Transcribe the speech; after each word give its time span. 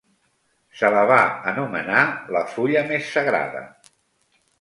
Se 0.77 0.87
la 0.93 1.01
va 1.11 1.17
anomenar 1.51 2.05
"La 2.37 2.41
fulla 2.55 2.83
més 2.93 3.11
sagrada". 3.19 3.63